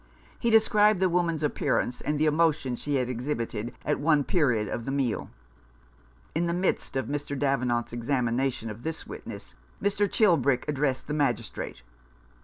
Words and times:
He 0.39 0.49
described 0.49 0.99
the 0.99 1.07
woman's 1.09 1.43
appearance, 1.43 2.01
and 2.01 2.17
the 2.17 2.25
emotion 2.25 2.75
she 2.75 2.95
had 2.95 3.07
exhibited 3.07 3.75
at 3.85 3.99
one 3.99 4.23
period 4.23 4.67
of 4.67 4.85
the 4.85 4.91
meal. 4.91 5.29
In 6.33 6.47
the 6.47 6.55
midst 6.55 6.95
of 6.95 7.05
Mr. 7.05 7.37
Davenant's 7.37 7.93
examination 7.93 8.71
of 8.71 8.81
this 8.81 9.05
witness 9.05 9.53
Mr. 9.79 10.09
Chilbrick 10.11 10.67
addressed 10.67 11.05
the 11.05 11.13
Magis 11.13 11.49
trate. 11.49 11.83